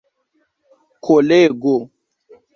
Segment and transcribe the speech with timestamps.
[1.03, 1.75] kolego